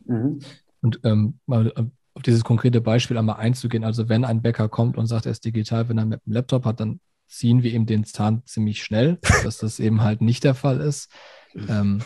[0.08, 0.16] Ne?
[0.16, 0.40] Mhm.
[0.82, 1.84] Und ähm, mal äh,
[2.16, 3.84] auf dieses konkrete Beispiel einmal einzugehen.
[3.84, 6.66] Also wenn ein Bäcker kommt und sagt, er ist digital, wenn er mit einem Laptop
[6.66, 7.00] hat, dann
[7.34, 11.10] ziehen wir ihm den Zahn ziemlich schnell, dass das eben halt nicht der Fall ist.
[11.56, 12.02] Ähm,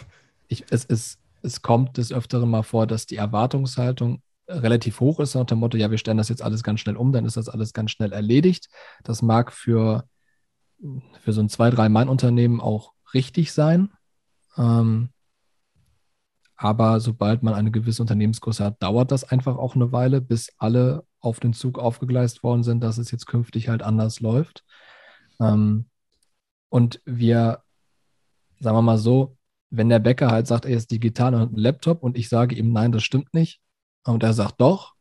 [0.47, 5.35] ich, es, es, es kommt des Öfteren mal vor, dass die Erwartungshaltung relativ hoch ist,
[5.35, 7.49] nach dem Motto, ja, wir stellen das jetzt alles ganz schnell um, dann ist das
[7.49, 8.69] alles ganz schnell erledigt.
[9.03, 10.07] Das mag für,
[11.21, 13.89] für so ein zwei, drei Mann-Unternehmen auch richtig sein.
[14.57, 15.09] Ähm,
[16.55, 21.03] aber sobald man eine gewisse Unternehmensgröße hat, dauert das einfach auch eine Weile, bis alle
[21.19, 24.63] auf den Zug aufgegleist worden sind, dass es jetzt künftig halt anders läuft.
[25.39, 25.86] Ähm,
[26.69, 27.62] und wir,
[28.60, 29.38] sagen wir mal so,
[29.69, 32.56] wenn der Bäcker halt sagt, er ist digital und hat einen Laptop und ich sage
[32.56, 33.62] ihm, nein, das stimmt nicht,
[34.06, 34.93] und er sagt doch,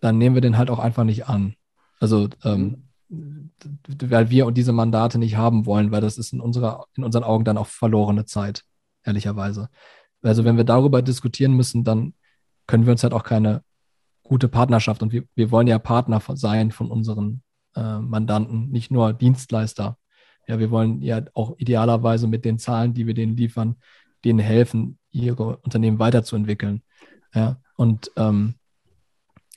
[0.00, 1.54] dann nehmen wir den halt auch einfach nicht an.
[2.00, 6.86] Also, ähm, weil wir und diese Mandate nicht haben wollen, weil das ist in, unserer,
[6.94, 8.64] in unseren Augen dann auch verlorene Zeit,
[9.02, 9.68] ehrlicherweise.
[10.22, 12.14] Also wenn wir darüber diskutieren müssen, dann
[12.66, 13.62] können wir uns halt auch keine
[14.22, 17.42] gute Partnerschaft und wir, wir wollen ja Partner sein von unseren
[17.76, 19.98] äh, Mandanten, nicht nur Dienstleister.
[20.46, 23.76] Ja, wir wollen ja auch idealerweise mit den Zahlen, die wir denen liefern,
[24.24, 26.82] denen helfen, ihre Unternehmen weiterzuentwickeln.
[27.34, 28.54] Ja, und ähm,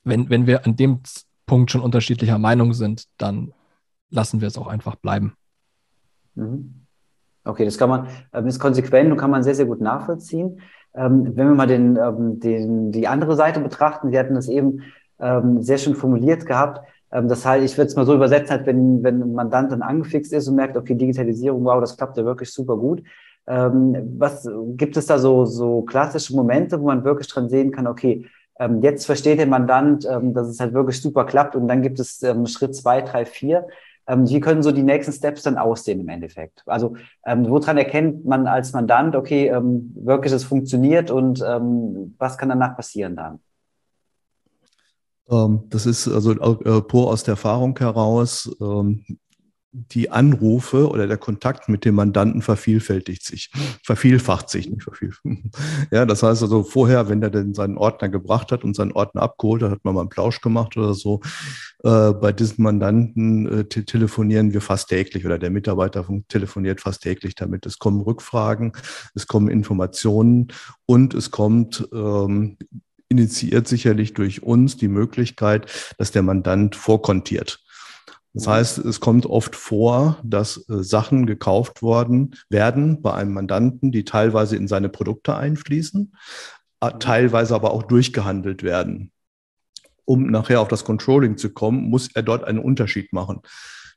[0.04, 1.02] wenn, wenn wir an dem
[1.46, 3.54] Punkt schon unterschiedlicher Meinung sind, dann
[4.10, 5.34] lassen wir es auch einfach bleiben.
[6.36, 6.86] Mhm.
[7.44, 10.62] Okay, das kann man, ähm, ist konsequent und kann man sehr, sehr gut nachvollziehen.
[10.94, 14.84] Ähm, wenn wir mal den, ähm, den, die andere Seite betrachten, Sie hatten das eben
[15.20, 16.88] sehr schön formuliert gehabt.
[17.10, 20.34] Das heißt, ich würde es mal so übersetzen, halt, wenn, wenn ein Mandant dann angefixt
[20.34, 23.02] ist und merkt, okay, Digitalisierung, wow, das klappt ja wirklich super gut.
[23.46, 28.26] Was gibt es da so, so klassische Momente, wo man wirklich dran sehen kann, okay,
[28.82, 32.76] jetzt versteht der Mandant, dass es halt wirklich super klappt und dann gibt es Schritt
[32.76, 33.68] zwei, drei, vier
[34.08, 36.64] ähm, wie können so die nächsten Steps dann aussehen im Endeffekt?
[36.66, 42.38] Also ähm, woran erkennt man als Mandant, okay, ähm, wirklich es funktioniert und ähm, was
[42.38, 43.40] kann danach passieren dann?
[45.30, 48.50] Ähm, das ist also äh, pur aus der Erfahrung heraus.
[48.62, 49.04] Ähm,
[49.74, 53.52] die Anrufe oder der Kontakt mit dem Mandanten vervielfältigt sich,
[53.84, 55.26] vervielfacht sich, nicht vervielfacht.
[55.92, 59.22] Ja, das heißt also vorher, wenn er denn seinen Ordner gebracht hat und seinen Ordner
[59.22, 61.22] abgeholt hat, hat man mal einen Plausch gemacht oder so.
[61.84, 67.04] Äh, bei diesen Mandanten äh, te telefonieren wir fast täglich oder der Mitarbeiter telefoniert fast
[67.04, 67.66] täglich damit.
[67.66, 68.72] Es kommen Rückfragen,
[69.16, 70.48] es kommen Informationen
[70.86, 72.58] und es kommt ähm,
[73.10, 77.60] initiiert sicherlich durch uns die Möglichkeit, dass der Mandant vorkontiert.
[78.38, 83.92] Das heißt, es kommt oft vor, dass äh, Sachen gekauft worden werden bei einem Mandanten,
[83.92, 86.14] die teilweise in seine Produkte einfließen,
[86.82, 87.00] äh, mhm.
[87.00, 89.12] teilweise aber auch durchgehandelt werden.
[90.06, 93.42] Um nachher auf das Controlling zu kommen, muss er dort einen Unterschied machen.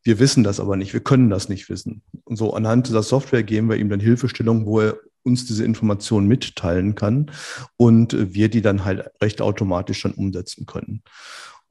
[0.03, 2.03] Wir wissen das aber nicht, wir können das nicht wissen.
[2.25, 6.27] Und so anhand dieser Software geben wir ihm dann Hilfestellung, wo er uns diese Informationen
[6.29, 7.31] mitteilen kann
[7.77, 11.03] und wir die dann halt recht automatisch schon umsetzen können.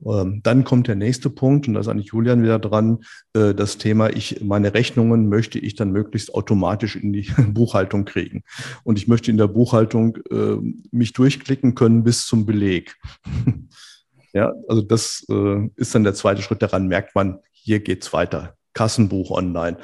[0.06, 3.00] Ähm, dann kommt der nächste Punkt, und da ist eigentlich Julian wieder dran,
[3.34, 8.44] äh, das Thema, ich, meine Rechnungen möchte ich dann möglichst automatisch in die Buchhaltung kriegen.
[8.84, 10.58] Und ich möchte in der Buchhaltung äh,
[10.92, 12.96] mich durchklicken können bis zum Beleg.
[14.34, 16.62] ja, also das äh, ist dann der zweite Schritt.
[16.62, 18.56] Daran merkt man, hier geht's weiter.
[18.74, 19.78] Kassenbuch online,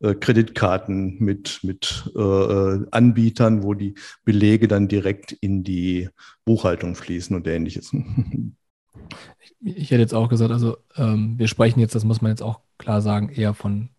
[0.00, 6.08] äh, Kreditkarten mit, mit äh, Anbietern, wo die Belege dann direkt in die
[6.44, 7.94] Buchhaltung fließen und ähnliches.
[9.40, 12.42] Ich, ich hätte jetzt auch gesagt, also ähm, wir sprechen jetzt, das muss man jetzt
[12.42, 13.90] auch klar sagen, eher von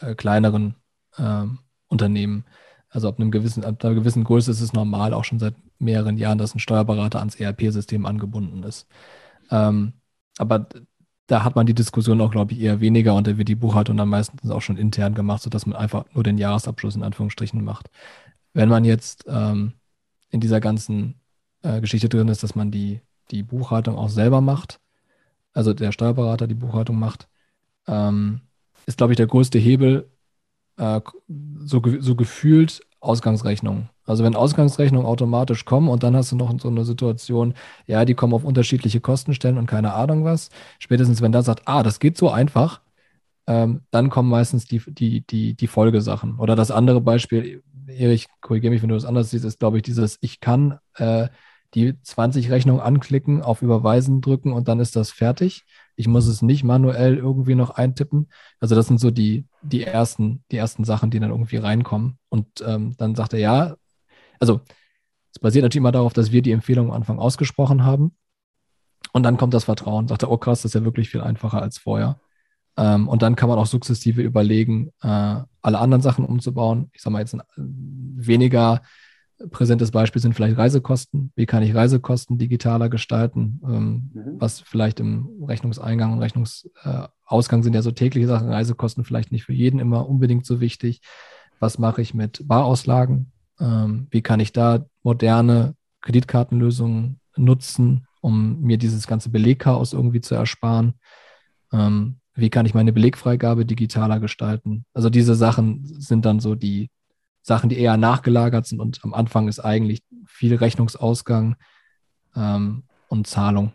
[0.00, 0.74] äh, kleineren
[1.18, 2.44] ähm, Unternehmen.
[2.88, 6.16] Also ab, einem gewissen, ab einer gewissen Größe ist es normal, auch schon seit mehreren
[6.16, 8.86] Jahren, dass ein Steuerberater ans ERP-System angebunden ist.
[9.50, 9.94] Ähm,
[10.38, 10.68] aber
[11.26, 13.96] da hat man die Diskussion auch, glaube ich, eher weniger und da wird die Buchhaltung
[13.96, 17.90] dann meistens auch schon intern gemacht, sodass man einfach nur den Jahresabschluss in Anführungsstrichen macht.
[18.52, 19.72] Wenn man jetzt ähm,
[20.30, 21.14] in dieser ganzen
[21.62, 24.80] äh, Geschichte drin ist, dass man die die Buchhaltung auch selber macht,
[25.52, 27.28] also der Steuerberater die Buchhaltung macht,
[27.86, 28.40] ähm,
[28.86, 30.10] ist, glaube ich, der größte Hebel
[30.76, 31.00] äh,
[31.60, 33.90] so, so gefühlt Ausgangsrechnungen.
[34.06, 37.54] Also wenn Ausgangsrechnungen automatisch kommen und dann hast du noch so eine Situation,
[37.86, 40.50] ja, die kommen auf unterschiedliche Kostenstellen und keine Ahnung was.
[40.78, 42.80] Spätestens wenn da sagt, ah, das geht so einfach,
[43.46, 46.38] ähm, dann kommen meistens die, die, die, die Folgesachen.
[46.38, 49.82] Oder das andere Beispiel, Erich, korrigiere mich, wenn du das anders siehst, ist, glaube ich,
[49.82, 51.28] dieses, ich kann äh,
[51.74, 55.64] die 20 Rechnungen anklicken, auf Überweisen drücken und dann ist das fertig.
[55.96, 58.28] Ich muss es nicht manuell irgendwie noch eintippen.
[58.60, 62.18] Also das sind so die, die, ersten, die ersten Sachen, die dann irgendwie reinkommen.
[62.28, 63.76] Und ähm, dann sagt er, ja,
[64.40, 64.60] also
[65.32, 68.16] es basiert natürlich immer darauf, dass wir die Empfehlung am Anfang ausgesprochen haben.
[69.12, 70.08] Und dann kommt das Vertrauen.
[70.08, 72.20] Sagt er, oh krass, das ist ja wirklich viel einfacher als vorher.
[72.76, 75.06] Ähm, und dann kann man auch sukzessive überlegen, äh,
[75.62, 76.90] alle anderen Sachen umzubauen.
[76.92, 78.82] Ich sage mal jetzt ein, weniger
[79.50, 81.32] präsentes Beispiel sind vielleicht Reisekosten.
[81.36, 83.60] Wie kann ich Reisekosten digitaler gestalten?
[83.64, 84.40] Ähm, mhm.
[84.40, 88.48] Was vielleicht im Rechnungseingang und Rechnungsausgang sind ja so tägliche Sachen.
[88.48, 91.00] Reisekosten vielleicht nicht für jeden immer unbedingt so wichtig.
[91.60, 93.32] Was mache ich mit Barauslagen?
[93.60, 100.34] Ähm, wie kann ich da moderne Kreditkartenlösungen nutzen, um mir dieses ganze Belegchaos irgendwie zu
[100.34, 100.94] ersparen?
[101.72, 104.84] Ähm, wie kann ich meine Belegfreigabe digitaler gestalten?
[104.92, 106.90] Also diese Sachen sind dann so die
[107.44, 111.56] Sachen, die eher nachgelagert sind und am Anfang ist eigentlich viel Rechnungsausgang
[112.34, 113.72] ähm, und Zahlung.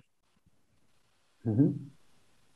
[1.44, 1.92] Mhm.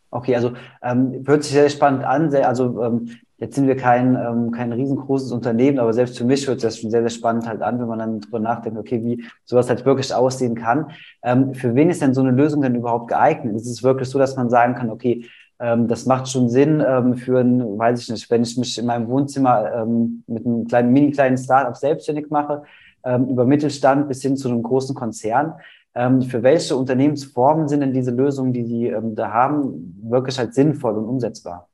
[0.09, 2.31] Okay, also ähm, hört sich sehr spannend an.
[2.31, 6.47] Sehr, also ähm, jetzt sind wir kein, ähm, kein riesengroßes Unternehmen, aber selbst für mich
[6.47, 9.03] hört sich das schon sehr, sehr spannend halt an, wenn man dann drüber nachdenkt, okay,
[9.03, 10.91] wie sowas halt wirklich aussehen kann.
[11.21, 13.55] Ähm, für wen ist denn so eine Lösung denn überhaupt geeignet?
[13.55, 15.27] Ist es wirklich so, dass man sagen kann, okay,
[15.59, 19.07] das macht schon Sinn ähm, für ein, weiß ich nicht, wenn ich mich in meinem
[19.07, 22.63] Wohnzimmer ähm, mit einem kleinen, mini kleinen Startup selbstständig mache,
[23.03, 25.53] ähm, über Mittelstand bis hin zu einem großen Konzern.
[25.95, 30.53] Ähm, für welche Unternehmensformen sind denn diese Lösungen, die Sie ähm, da haben, wirklich halt
[30.53, 31.69] sinnvoll und umsetzbar?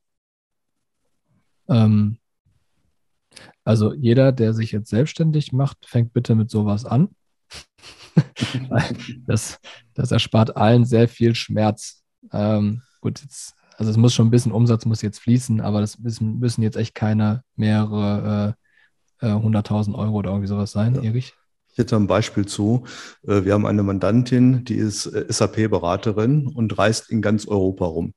[3.63, 7.09] also jeder, der sich jetzt selbstständig macht, fängt bitte mit sowas an.
[9.27, 9.59] das,
[9.93, 12.03] das erspart allen sehr viel Schmerz.
[12.31, 15.99] Ähm, gut, jetzt also es muss schon ein bisschen Umsatz muss jetzt fließen, aber das
[15.99, 18.57] müssen, müssen jetzt echt keine mehrere
[19.21, 21.01] äh, 100.000 äh, Euro oder irgendwie sowas sein, ja.
[21.03, 21.33] Erich.
[21.71, 22.83] Ich hätte ein Beispiel zu.
[23.25, 28.13] Äh, wir haben eine Mandantin, die ist äh, SAP-Beraterin und reist in ganz Europa rum.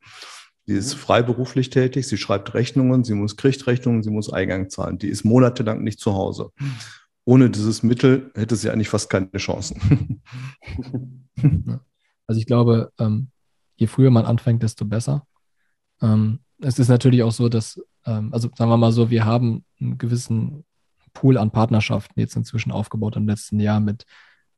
[0.67, 0.99] Sie ist mhm.
[0.99, 4.99] freiberuflich tätig, sie schreibt Rechnungen, sie muss kriegt Rechnungen, sie muss Eingang zahlen.
[4.99, 6.51] Die ist monatelang nicht zu Hause.
[7.25, 10.23] Ohne dieses Mittel hätte sie eigentlich fast keine Chancen.
[12.29, 13.31] Also ich glaube, ähm,
[13.77, 15.27] je früher man anfängt, desto besser.
[16.03, 19.65] Ähm, es ist natürlich auch so, dass, ähm, also sagen wir mal so, wir haben
[19.81, 20.65] einen gewissen
[21.15, 24.05] Pool an Partnerschaften jetzt inzwischen aufgebaut im letzten Jahr mit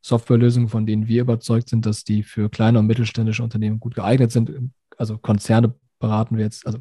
[0.01, 4.31] Softwarelösungen, von denen wir überzeugt sind, dass die für kleine und mittelständische Unternehmen gut geeignet
[4.31, 4.51] sind.
[4.97, 6.79] Also Konzerne beraten wir jetzt, also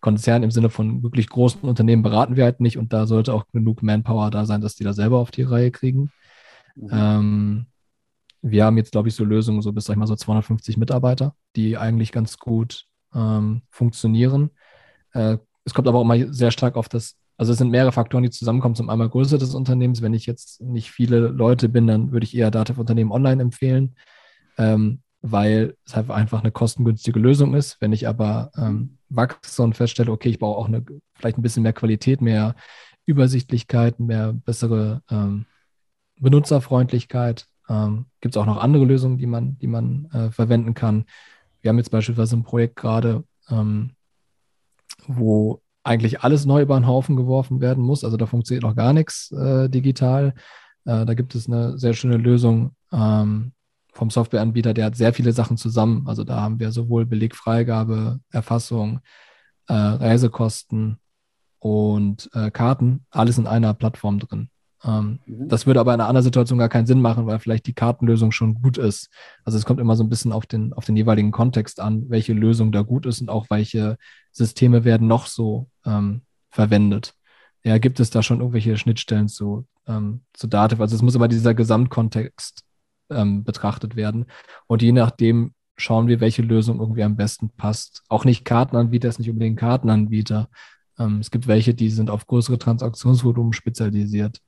[0.00, 3.46] Konzerne im Sinne von wirklich großen Unternehmen beraten wir halt nicht und da sollte auch
[3.52, 6.10] genug Manpower da sein, dass die da selber auf die Reihe kriegen.
[6.74, 6.88] Mhm.
[6.90, 7.66] Ähm,
[8.42, 11.34] wir haben jetzt, glaube ich, so Lösungen, so bis, sag ich mal, so 250 Mitarbeiter,
[11.56, 14.50] die eigentlich ganz gut ähm, funktionieren.
[15.12, 18.22] Äh, es kommt aber auch mal sehr stark auf das, also es sind mehrere Faktoren,
[18.22, 18.74] die zusammenkommen.
[18.74, 20.02] Zum einmal Größe des Unternehmens.
[20.02, 23.96] Wenn ich jetzt nicht viele Leute bin, dann würde ich eher Dativ-Unternehmen online empfehlen,
[24.58, 27.80] ähm, weil es halt einfach eine kostengünstige Lösung ist.
[27.80, 31.62] Wenn ich aber ähm, wachse und feststelle, okay, ich brauche auch eine, vielleicht ein bisschen
[31.62, 32.54] mehr Qualität, mehr
[33.06, 35.46] Übersichtlichkeit, mehr bessere ähm,
[36.20, 41.06] Benutzerfreundlichkeit, ähm, gibt es auch noch andere Lösungen, die man, die man äh, verwenden kann.
[41.64, 43.92] Wir haben jetzt beispielsweise ein Projekt gerade, ähm,
[45.06, 48.04] wo eigentlich alles neu über den Haufen geworfen werden muss.
[48.04, 50.34] Also da funktioniert noch gar nichts äh, digital.
[50.84, 53.52] Äh, da gibt es eine sehr schöne Lösung ähm,
[53.94, 56.06] vom Softwareanbieter, der hat sehr viele Sachen zusammen.
[56.06, 59.00] Also da haben wir sowohl Belegfreigabe, Erfassung,
[59.66, 60.98] äh, Reisekosten
[61.60, 64.50] und äh, Karten, alles in einer Plattform drin.
[64.84, 65.48] Ähm, mhm.
[65.48, 68.32] Das würde aber in einer anderen Situation gar keinen Sinn machen, weil vielleicht die Kartenlösung
[68.32, 69.08] schon gut ist.
[69.44, 72.32] Also es kommt immer so ein bisschen auf den, auf den jeweiligen Kontext an, welche
[72.32, 73.96] Lösung da gut ist und auch welche
[74.32, 77.14] Systeme werden noch so ähm, verwendet.
[77.64, 80.80] Ja, gibt es da schon irgendwelche Schnittstellen zu, ähm, zu Dativ?
[80.80, 82.62] Also es muss immer dieser Gesamtkontext
[83.10, 84.26] ähm, betrachtet werden.
[84.66, 88.02] Und je nachdem schauen wir, welche Lösung irgendwie am besten passt.
[88.08, 90.48] Auch nicht Kartenanbieter ist nicht unbedingt Kartenanbieter.
[90.98, 94.40] Ähm, es gibt welche, die sind auf größere Transaktionsvolumen spezialisiert.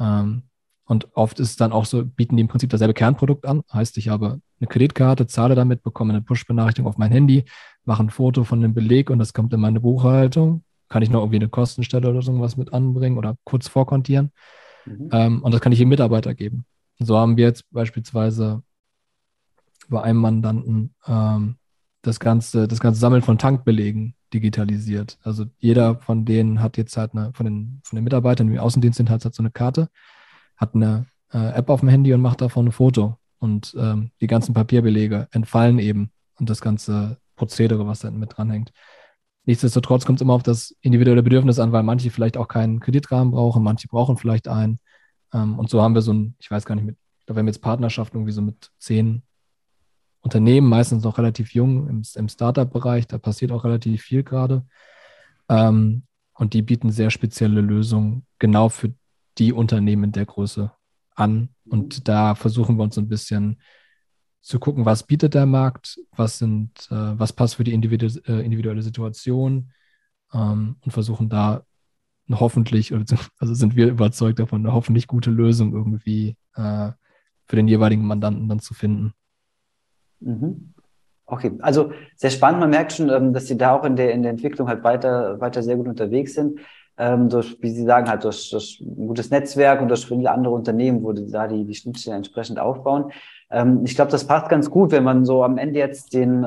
[0.00, 0.42] Ähm,
[0.84, 3.62] und oft ist es dann auch so, bieten die im Prinzip dasselbe Kernprodukt an.
[3.72, 7.44] Heißt, ich habe eine Kreditkarte, zahle damit, bekomme eine Push-Benachrichtigung auf mein Handy,
[7.84, 10.64] mache ein Foto von dem Beleg und das kommt in meine Buchhaltung.
[10.88, 14.32] Kann ich noch irgendwie eine Kostenstelle oder irgendwas mit anbringen oder kurz vorkontieren.
[14.84, 15.10] Mhm.
[15.12, 16.64] Ähm, und das kann ich jedem Mitarbeiter geben.
[16.98, 18.64] Und so haben wir jetzt beispielsweise
[19.88, 21.56] bei einem Mandanten ähm,
[22.02, 25.18] das ganze, das ganze Sammeln von Tankbelegen digitalisiert.
[25.22, 28.60] Also jeder von denen hat jetzt halt eine, von den, von den Mitarbeitern, die im
[28.60, 29.88] Außendienst sind, hat, hat so eine Karte,
[30.56, 33.16] hat eine äh, App auf dem Handy und macht davon ein Foto.
[33.38, 38.72] Und ähm, die ganzen Papierbelege entfallen eben und das ganze Prozedere, was da mit dranhängt.
[39.46, 43.32] Nichtsdestotrotz kommt es immer auf das individuelle Bedürfnis an, weil manche vielleicht auch keinen Kreditrahmen
[43.32, 44.78] brauchen, manche brauchen vielleicht einen.
[45.32, 47.52] Ähm, und so haben wir so ein, ich weiß gar nicht, mit, da werden wir
[47.52, 49.22] jetzt Partnerschaften irgendwie so mit zehn
[50.20, 54.64] Unternehmen, meistens noch relativ jung im, im Startup-Bereich, da passiert auch relativ viel gerade.
[55.48, 56.02] Ähm,
[56.34, 58.92] und die bieten sehr spezielle Lösungen genau für
[59.38, 60.72] die Unternehmen der Größe
[61.14, 61.50] an.
[61.68, 63.60] Und da versuchen wir uns ein bisschen
[64.40, 68.44] zu gucken, was bietet der Markt, was sind, äh, was passt für die individu äh,
[68.44, 69.72] individuelle Situation
[70.32, 71.64] ähm, und versuchen da
[72.30, 76.92] hoffentlich, also sind wir überzeugt davon, eine hoffentlich gute Lösung irgendwie äh,
[77.46, 79.14] für den jeweiligen Mandanten dann zu finden.
[80.20, 80.74] Mhm.
[81.26, 82.60] Okay, also sehr spannend.
[82.60, 85.40] Man merkt schon, ähm, dass Sie da auch in der, in der Entwicklung halt weiter,
[85.40, 86.60] weiter sehr gut unterwegs sind.
[86.98, 90.54] Ähm, durch, wie Sie sagen, halt durch, durch ein gutes Netzwerk und durch viele andere
[90.54, 93.12] Unternehmen, wo da die, die Schnittstellen entsprechend aufbauen.
[93.50, 96.44] Ähm, ich glaube, das passt ganz gut, wenn man so am Ende jetzt den,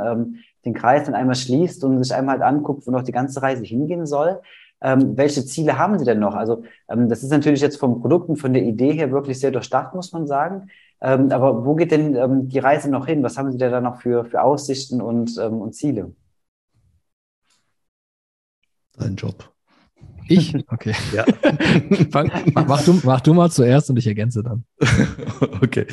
[0.65, 3.63] den Kreis dann einmal schließt und sich einmal halt anguckt, wo noch die ganze Reise
[3.63, 4.41] hingehen soll.
[4.81, 6.35] Ähm, welche Ziele haben Sie denn noch?
[6.35, 9.51] Also ähm, das ist natürlich jetzt vom Produkt und von der Idee her wirklich sehr
[9.51, 10.67] durchdacht, muss man sagen.
[11.03, 13.21] Ähm, aber wo geht denn ähm, die Reise noch hin?
[13.23, 16.15] Was haben Sie da noch für, für Aussichten und, ähm, und Ziele?
[18.97, 19.52] Dein Job.
[20.27, 20.53] Ich?
[20.73, 20.95] Okay.
[21.13, 21.25] Ja.
[22.11, 24.63] Fang, mach, du, mach du mal zuerst und ich ergänze dann.
[25.61, 25.85] Okay.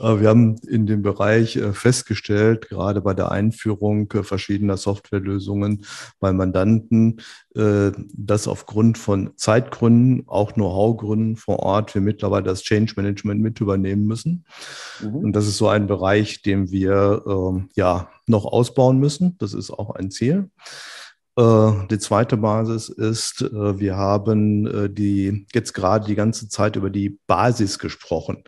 [0.00, 5.84] Äh, wir haben in dem Bereich äh, festgestellt, gerade bei der Einführung äh, verschiedener Softwarelösungen
[6.20, 7.20] bei Mandanten,
[7.54, 14.06] dass aufgrund von Zeitgründen, auch Know-how-Gründen vor Ort wir mittlerweile das Change Management mit übernehmen
[14.06, 14.44] müssen.
[15.02, 15.16] Mhm.
[15.16, 19.36] Und das ist so ein Bereich, den wir ähm, ja noch ausbauen müssen.
[19.38, 20.50] Das ist auch ein Ziel.
[21.38, 26.74] Äh, die zweite Basis ist, äh, wir haben äh, die jetzt gerade die ganze Zeit
[26.74, 28.42] über die Basis gesprochen,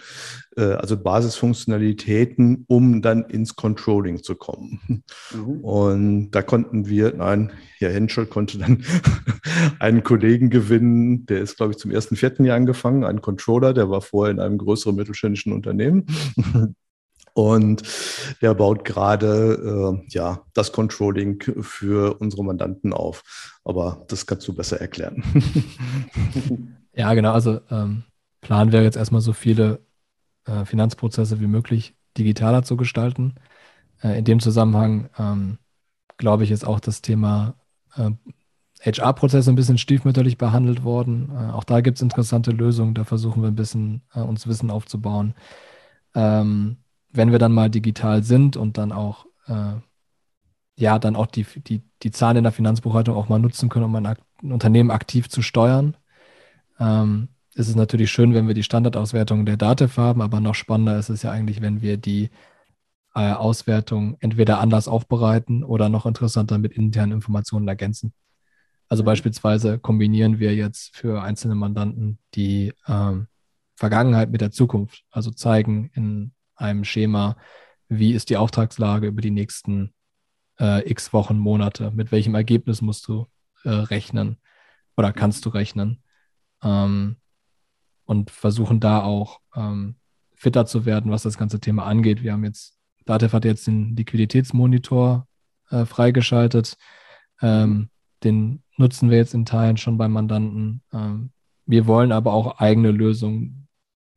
[0.57, 5.05] also Basisfunktionalitäten, um dann ins Controlling zu kommen.
[5.33, 5.61] Mhm.
[5.61, 8.85] Und da konnten wir, nein, Herr Henschel konnte dann
[9.79, 13.89] einen Kollegen gewinnen, der ist, glaube ich, zum ersten, vierten Jahr angefangen, ein Controller, der
[13.89, 16.05] war vorher in einem größeren mittelständischen Unternehmen.
[17.35, 17.83] Und
[18.43, 23.23] der baut gerade äh, ja, das Controlling für unsere Mandanten auf.
[23.65, 25.23] Aber das kannst du besser erklären.
[26.95, 27.33] ja, genau.
[27.33, 28.05] Also ähm,
[28.41, 29.81] Plan wäre jetzt erstmal so viele
[30.47, 33.35] äh, Finanzprozesse wie möglich digitaler zu gestalten.
[34.03, 35.59] Äh, in dem Zusammenhang ähm,
[36.17, 37.55] glaube ich, ist auch das Thema
[38.81, 41.33] HR-Prozesse äh, ein bisschen stiefmütterlich behandelt worden.
[41.35, 42.95] Äh, auch da gibt es interessante Lösungen.
[42.95, 45.35] Da versuchen wir ein bisschen äh, uns Wissen aufzubauen.
[46.15, 46.77] Ähm,
[47.13, 49.75] wenn wir dann mal digital sind und dann auch, äh,
[50.77, 53.95] ja, dann auch die, die, die Zahlen in der Finanzbuchhaltung auch mal nutzen können, um
[53.97, 55.97] ein, ein Unternehmen aktiv zu steuern,
[56.79, 60.99] ähm, ist es natürlich schön, wenn wir die Standardauswertung der DATEV haben, aber noch spannender
[60.99, 62.31] ist es ja eigentlich, wenn wir die
[63.15, 68.13] äh, Auswertung entweder anders aufbereiten oder noch interessanter mit internen Informationen ergänzen.
[68.89, 69.07] Also mhm.
[69.07, 73.27] beispielsweise kombinieren wir jetzt für einzelne Mandanten die ähm,
[73.75, 77.37] Vergangenheit mit der Zukunft, also zeigen in einem Schema,
[77.89, 79.93] wie ist die Auftragslage über die nächsten
[80.61, 83.27] äh, x Wochen, Monate, mit welchem Ergebnis musst du
[83.65, 84.37] äh, rechnen
[84.97, 86.03] oder kannst du rechnen
[86.63, 87.17] ähm,
[88.05, 89.97] und versuchen da auch ähm,
[90.35, 92.23] fitter zu werden, was das ganze Thema angeht.
[92.23, 95.27] Wir haben jetzt, Datev hat jetzt den Liquiditätsmonitor
[95.71, 96.77] äh, freigeschaltet.
[97.43, 97.91] Ähm,
[98.25, 100.83] den nutzen wir jetzt in Teilen schon beim Mandanten.
[100.93, 101.33] Ähm,
[101.67, 103.69] wir wollen aber auch eigene Lösungen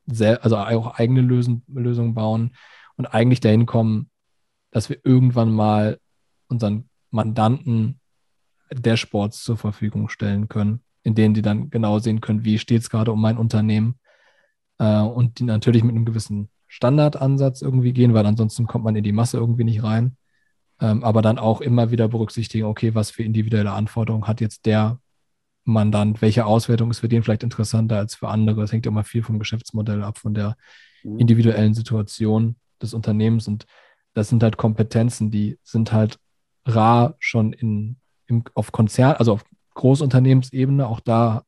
[0.07, 2.55] also auch eigene Lösen, Lösungen bauen
[2.97, 4.09] und eigentlich dahin kommen,
[4.71, 5.99] dass wir irgendwann mal
[6.47, 7.99] unseren Mandanten
[8.71, 12.89] Dashboards zur Verfügung stellen können, in denen die dann genau sehen können, wie steht es
[12.89, 13.99] gerade um mein Unternehmen
[14.79, 19.03] äh, und die natürlich mit einem gewissen Standardansatz irgendwie gehen, weil ansonsten kommt man in
[19.03, 20.17] die Masse irgendwie nicht rein.
[20.81, 24.99] Ähm, aber dann auch immer wieder berücksichtigen, okay, was für individuelle Anforderungen hat jetzt der
[25.65, 28.63] Mandant, welche Auswertung ist für den vielleicht interessanter als für andere.
[28.63, 30.58] Es hängt ja immer viel vom Geschäftsmodell ab, von der
[31.04, 31.19] mhm.
[31.19, 33.47] individuellen Situation des Unternehmens.
[33.47, 33.65] Und
[34.13, 36.19] das sind halt Kompetenzen, die sind halt
[36.65, 37.97] rar schon in,
[38.28, 39.45] im, auf Konzern, also auf
[39.76, 40.88] Großunternehmensebene.
[40.88, 41.43] Auch da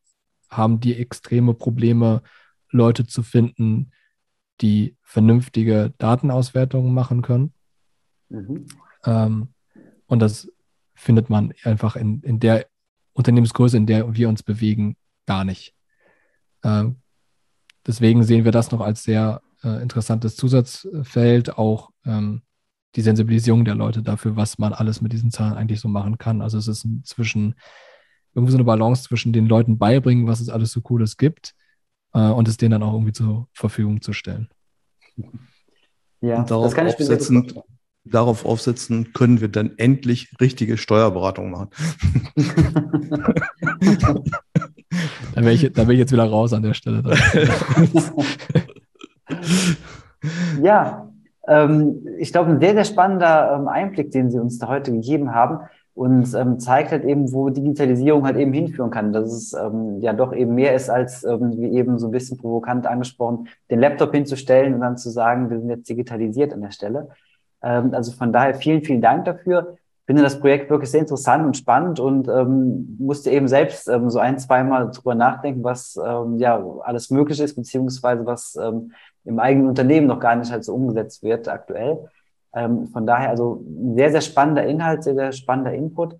[0.49, 2.21] haben die extreme Probleme,
[2.69, 3.91] Leute zu finden,
[4.61, 7.53] die vernünftige Datenauswertungen machen können.
[8.29, 8.65] Mhm.
[9.05, 9.49] Ähm,
[10.07, 10.51] und das
[10.93, 12.67] findet man einfach in, in der
[13.15, 15.73] Unternehmensgröße, in der wir uns bewegen, gar nicht.
[16.63, 16.97] Ähm,
[17.87, 22.43] deswegen sehen wir das noch als sehr äh, interessantes Zusatzfeld, auch ähm,
[22.95, 26.41] die Sensibilisierung der Leute dafür, was man alles mit diesen Zahlen eigentlich so machen kann.
[26.41, 27.55] Also es ist zwischen
[28.33, 31.55] irgendwie so eine Balance zwischen den Leuten beibringen, was es alles so Cooles gibt
[32.13, 34.49] äh, und es denen dann auch irgendwie zur Verfügung zu stellen.
[36.21, 37.05] Ja, das kann ich mir
[38.05, 41.69] darauf aufsetzen, können wir dann endlich richtige Steuerberatung machen.
[45.35, 47.03] da wäre ich, da ich jetzt wieder raus an der Stelle.
[50.61, 51.09] ja,
[51.47, 55.33] ähm, ich glaube, ein sehr, sehr spannender ähm, Einblick, den Sie uns da heute gegeben
[55.33, 55.59] haben
[55.95, 59.13] und ähm, zeigt halt eben, wo Digitalisierung halt eben hinführen kann.
[59.13, 62.37] Dass es ähm, ja doch eben mehr ist, als ähm, wie eben so ein bisschen
[62.37, 66.71] provokant angesprochen, den Laptop hinzustellen und dann zu sagen, wir sind jetzt digitalisiert an der
[66.71, 67.09] Stelle.
[67.65, 69.77] Ähm, also von daher vielen, vielen Dank dafür.
[70.01, 74.11] Ich finde das Projekt wirklich sehr interessant und spannend und ähm, musste eben selbst ähm,
[74.11, 78.91] so ein, zweimal drüber nachdenken, was ähm, ja alles möglich ist, beziehungsweise was ähm,
[79.23, 82.07] im eigenen Unternehmen noch gar nicht halt so umgesetzt wird aktuell.
[82.53, 86.17] Ähm, von daher also ein sehr, sehr spannender Inhalt, sehr, sehr spannender Input.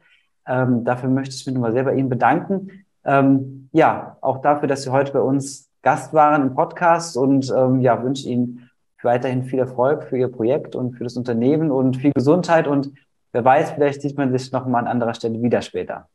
[0.47, 2.85] Ähm, dafür möchte ich mich nochmal sehr bei Ihnen bedanken.
[3.03, 7.81] Ähm, ja, auch dafür, dass Sie heute bei uns Gast waren im Podcast und ähm,
[7.81, 8.64] ja, wünsche Ihnen
[9.05, 12.91] weiterhin viel Erfolg für Ihr Projekt und für das Unternehmen und viel Gesundheit und
[13.31, 16.09] wer weiß, vielleicht sieht man sich noch mal an anderer Stelle wieder später.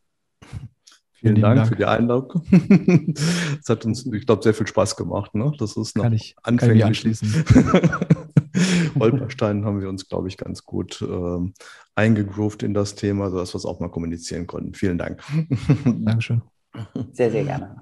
[1.13, 2.43] Vielen, Dank, Dank, für die Einladung.
[3.61, 5.35] Es hat uns, ich glaube, sehr viel Spaß gemacht.
[5.35, 5.53] Ne?
[5.59, 6.69] Das ist noch kann ich, anfänglich.
[6.69, 7.45] Kann ich anschließen.
[8.99, 11.55] Holperstein haben wir uns, glaube ich, ganz gut ähm,
[11.95, 14.75] eingegroovt in das Thema, sodass wir es auch mal kommunizieren konnten.
[14.75, 15.23] Vielen Dank.
[15.85, 16.43] Dankeschön.
[17.13, 17.77] Sehr, sehr gerne.